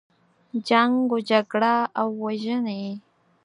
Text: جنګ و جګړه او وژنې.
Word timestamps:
جنګ 0.67 0.99
و 1.13 1.17
جګړه 1.29 1.75
او 1.99 2.07
وژنې. 2.23 2.83